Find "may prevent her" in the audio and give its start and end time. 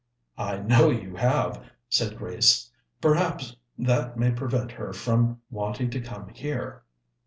4.17-4.93